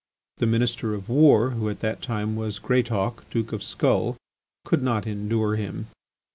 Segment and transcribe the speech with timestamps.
[0.37, 4.17] The Minister of War, who at the time was Greatauk, Duke of Skull,
[4.65, 5.89] could not endure him.